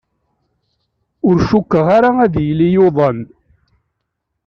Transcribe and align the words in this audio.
Ur 1.27 1.37
cukkeɣ 1.49 1.87
ad 2.25 2.33
yili 2.45 2.67
yuḍen. 2.73 3.19